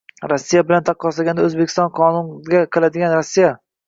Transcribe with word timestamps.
Rossiya 0.29 0.61
Bilan 0.69 0.85
taqqoslaganda 0.87 1.45
O'zbekiston 1.49 1.91
qonunga 1.99 2.63
qiladigan 2.77 3.15
Rossiya 3.17 3.53